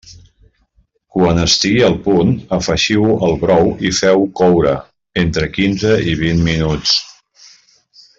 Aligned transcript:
Quan 1.15 1.39
estigui 1.41 1.83
al 1.89 1.97
punt, 2.07 2.31
afegiu-ho 2.57 3.19
al 3.27 3.37
brou 3.43 3.69
i 3.89 3.93
feu-ho 3.99 4.25
coure 4.41 4.73
entre 5.25 5.51
quinze 5.59 5.93
i 6.13 6.17
vint 6.23 6.43
minuts. 6.53 6.97